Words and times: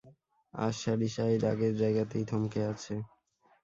আর 0.53 0.71
Shadyside 0.81 1.41
আগের 1.51 1.73
যায়গাতেই 1.81 2.25
থমকে 2.29 2.61
আছে। 2.71 2.95